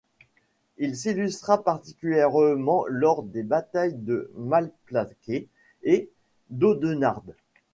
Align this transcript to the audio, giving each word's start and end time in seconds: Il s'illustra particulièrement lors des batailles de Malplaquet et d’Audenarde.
Il 0.79 0.97
s'illustra 0.97 1.63
particulièrement 1.63 2.85
lors 2.87 3.21
des 3.21 3.43
batailles 3.43 3.93
de 3.93 4.31
Malplaquet 4.35 5.47
et 5.83 6.09
d’Audenarde. 6.49 7.35